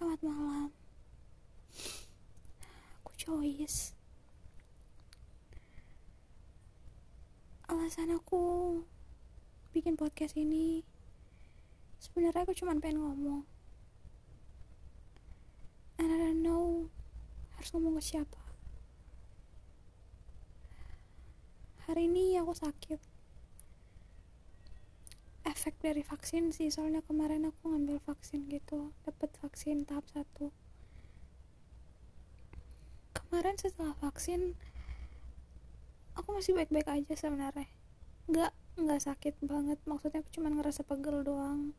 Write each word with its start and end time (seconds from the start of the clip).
Selamat 0.00 0.24
malam. 0.24 0.72
Aku 3.04 3.12
Joyce. 3.20 3.92
Alasan 7.68 8.16
aku 8.16 8.80
bikin 9.76 10.00
podcast 10.00 10.40
ini 10.40 10.88
sebenarnya 12.00 12.48
aku 12.48 12.56
cuma 12.56 12.72
pengen 12.80 13.04
ngomong. 13.04 13.44
And 16.00 16.08
I 16.08 16.16
don't 16.16 16.40
know 16.40 16.88
harus 17.60 17.68
ngomong 17.76 18.00
ke 18.00 18.16
siapa. 18.16 18.40
Hari 21.84 22.08
ini 22.08 22.40
aku 22.40 22.56
sakit. 22.56 23.09
Efek 25.60 25.76
dari 25.84 26.00
vaksin 26.00 26.56
sih, 26.56 26.72
soalnya 26.72 27.04
kemarin 27.04 27.44
aku 27.44 27.68
ngambil 27.68 28.00
vaksin 28.08 28.48
gitu, 28.48 28.96
dapat 29.04 29.28
vaksin 29.44 29.84
tahap 29.84 30.08
satu. 30.08 30.48
Kemarin 33.12 33.60
setelah 33.60 33.92
vaksin, 34.00 34.56
aku 36.16 36.32
masih 36.32 36.56
baik-baik 36.56 36.88
aja 36.88 37.12
sebenarnya. 37.12 37.68
Nggak 38.24 38.56
nggak 38.80 39.00
sakit 39.04 39.36
banget, 39.44 39.76
maksudnya 39.84 40.24
aku 40.24 40.32
cuma 40.32 40.48
ngerasa 40.48 40.80
pegel 40.80 41.28
doang. 41.28 41.76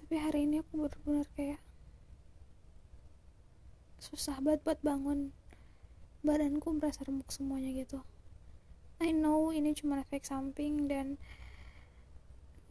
Tapi 0.00 0.16
hari 0.16 0.48
ini 0.48 0.64
aku 0.64 0.80
bener-bener 0.80 1.28
kayak 1.36 1.60
susah 4.00 4.40
banget 4.40 4.64
buat 4.64 4.80
bangun. 4.80 5.36
Badanku 6.24 6.72
berasa 6.80 7.04
remuk 7.04 7.28
semuanya 7.36 7.68
gitu. 7.76 8.00
I 8.96 9.12
know 9.12 9.52
ini 9.52 9.76
cuma 9.76 10.00
efek 10.00 10.24
samping 10.24 10.88
dan 10.88 11.20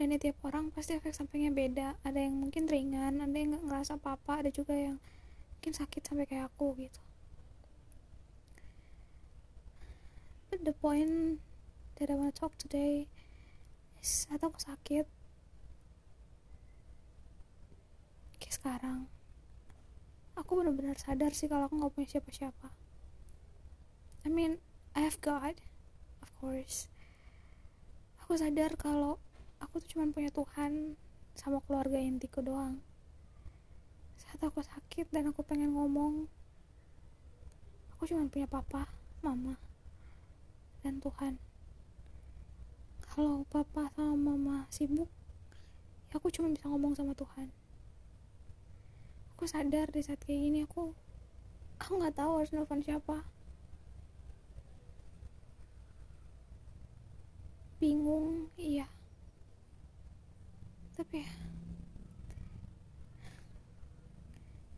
dan 0.01 0.09
ya 0.09 0.17
tiap 0.17 0.41
orang 0.41 0.73
pasti 0.73 0.97
efek 0.97 1.13
sampingnya 1.13 1.53
beda. 1.53 1.93
Ada 2.01 2.25
yang 2.25 2.33
mungkin 2.33 2.65
ringan 2.65 3.21
ada 3.21 3.37
yang 3.37 3.53
nggak 3.53 3.69
ngerasa 3.69 4.01
apa-apa 4.01 4.41
ada 4.41 4.49
juga 4.49 4.73
yang 4.73 4.97
mungkin 5.53 5.77
sakit 5.77 6.01
sampai 6.01 6.25
kayak 6.25 6.49
aku 6.49 6.73
gitu. 6.81 6.97
But 10.49 10.65
the 10.65 10.73
point 10.73 11.37
that 12.01 12.09
I 12.09 12.17
wanna 12.17 12.33
talk 12.33 12.57
today 12.57 13.13
is 14.01 14.25
saat 14.25 14.41
aku 14.41 14.57
sakit 14.57 15.05
kayak 18.41 18.53
sekarang. 18.57 19.05
Aku 20.33 20.57
benar-benar 20.57 20.97
sadar 20.97 21.37
sih 21.37 21.45
kalau 21.45 21.69
aku 21.69 21.77
nggak 21.77 21.93
punya 21.93 22.09
siapa-siapa. 22.17 22.73
I 24.25 24.33
mean 24.33 24.57
I 24.97 25.05
have 25.05 25.21
God 25.21 25.61
of 26.25 26.33
course. 26.41 26.89
Aku 28.25 28.33
sadar 28.33 28.73
kalau 28.81 29.21
aku 29.61 29.77
tuh 29.77 29.89
cuma 29.93 30.09
punya 30.09 30.33
Tuhan 30.33 30.97
sama 31.37 31.61
keluarga 31.63 32.01
intiku 32.01 32.41
doang. 32.41 32.81
Saat 34.17 34.41
aku 34.41 34.65
sakit 34.65 35.13
dan 35.13 35.29
aku 35.29 35.45
pengen 35.45 35.77
ngomong 35.77 36.25
aku 37.93 38.09
cuma 38.09 38.25
punya 38.25 38.49
papa 38.49 38.89
mama 39.21 39.61
dan 40.81 40.97
Tuhan. 40.97 41.37
Kalau 43.05 43.45
papa 43.45 43.93
sama 43.93 44.17
mama 44.17 44.65
sibuk 44.73 45.07
ya 46.09 46.17
aku 46.17 46.33
cuma 46.33 46.49
bisa 46.49 46.65
ngomong 46.65 46.97
sama 46.97 47.13
Tuhan. 47.13 47.53
Aku 49.37 49.45
sadar 49.45 49.93
di 49.93 50.01
saat 50.01 50.21
kayak 50.25 50.41
gini 50.41 50.59
aku 50.65 50.97
aku 51.77 51.91
nggak 52.01 52.17
tahu 52.17 52.41
harus 52.41 52.49
nelfon 52.49 52.81
siapa. 52.81 53.21
Bingung 57.77 58.49
iya 58.57 59.00
ya? 61.13 61.29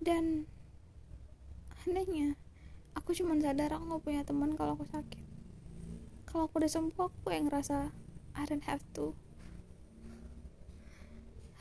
Dan 0.03 0.49
anehnya 1.85 2.35
aku 2.97 3.15
cuma 3.15 3.37
sadar 3.39 3.77
aku 3.77 3.83
gak 3.95 4.03
punya 4.03 4.21
teman 4.25 4.57
kalau 4.57 4.75
aku 4.75 4.85
sakit. 4.89 5.23
Kalau 6.27 6.49
aku 6.49 6.59
udah 6.59 6.71
sembuh 6.71 6.97
aku 6.97 7.29
yang 7.29 7.47
ngerasa 7.47 7.93
I 8.33 8.43
don't 8.49 8.65
have 8.65 8.81
to. 8.97 9.13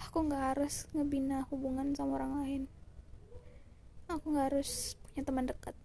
Aku 0.08 0.24
nggak 0.26 0.56
harus 0.56 0.88
ngebina 0.96 1.44
hubungan 1.52 1.92
sama 1.92 2.18
orang 2.18 2.32
lain. 2.42 2.62
Aku 4.08 4.32
nggak 4.32 4.56
harus 4.56 4.96
punya 5.04 5.22
teman 5.22 5.46
dekat. 5.46 5.76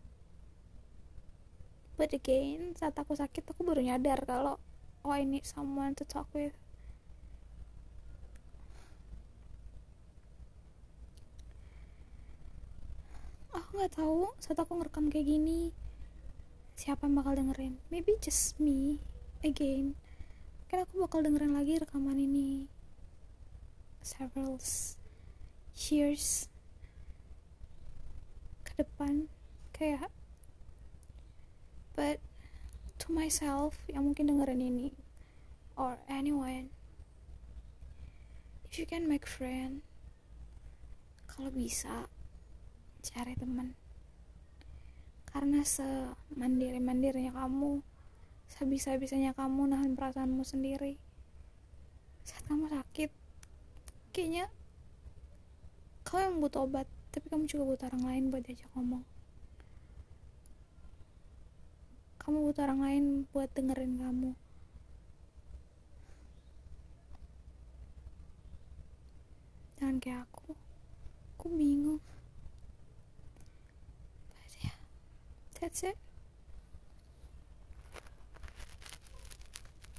But 1.99 2.15
again 2.15 2.73
saat 2.79 2.95
aku 2.95 3.17
sakit 3.17 3.43
aku 3.43 3.65
baru 3.67 3.83
nyadar 3.83 4.23
kalau 4.23 4.61
oh 5.03 5.13
I 5.13 5.27
need 5.27 5.43
someone 5.43 5.97
to 5.99 6.05
talk 6.05 6.31
with 6.31 6.55
aku 13.77 13.85
nggak 13.85 14.01
tahu 14.01 14.25
saat 14.41 14.57
aku 14.57 14.73
ngerekam 14.81 15.05
kayak 15.13 15.37
gini 15.37 15.69
siapa 16.73 17.05
yang 17.05 17.13
bakal 17.13 17.37
dengerin? 17.37 17.77
Maybe 17.93 18.17
just 18.17 18.57
me 18.57 18.97
again. 19.45 19.93
Kan 20.65 20.81
aku 20.81 20.97
bakal 20.97 21.21
dengerin 21.21 21.53
lagi 21.53 21.77
rekaman 21.77 22.17
ini 22.17 22.73
several 24.01 24.57
years 25.77 26.49
ke 28.65 28.81
depan. 28.81 29.29
Kayak 29.77 30.09
but 31.93 32.17
to 32.97 33.13
myself 33.13 33.77
yang 33.85 34.09
mungkin 34.09 34.25
dengerin 34.25 34.57
ini 34.57 34.89
or 35.77 36.01
anyone 36.09 36.73
if 38.65 38.81
you 38.81 38.89
can 38.89 39.05
make 39.05 39.29
friend 39.29 39.85
kalau 41.29 41.53
bisa 41.53 42.09
cari 43.03 43.33
teman 43.37 43.77
karena 45.37 45.61
semandiri 45.61 46.81
mandirinya 46.81 47.29
kamu 47.29 47.85
sebisa 48.49 48.95
bisanya 48.97 49.37
kamu 49.37 49.69
nahan 49.69 49.93
perasaanmu 49.93 50.41
sendiri. 50.41 50.97
Saat 52.25 52.47
kamu 52.49 52.71
sakit 52.71 53.11
kayaknya 54.15 54.49
kau 56.01 56.17
yang 56.17 56.41
butuh 56.41 56.65
obat 56.65 56.89
tapi 57.13 57.27
kamu 57.29 57.45
juga 57.45 57.63
butuh 57.69 57.85
orang 57.93 58.03
lain 58.07 58.23
buat 58.33 58.41
diajak 58.49 58.71
ngomong. 58.73 59.03
Kamu 62.17 62.37
butuh 62.41 62.63
orang 62.65 62.81
lain 62.81 63.05
buat 63.29 63.53
dengerin 63.53 63.99
kamu. 64.01 64.31
Jangan 69.77 70.01
kayak 70.01 70.25
aku. 70.25 70.57
Aku 71.37 71.53
bingung 71.53 72.01
গেছে 75.67 75.87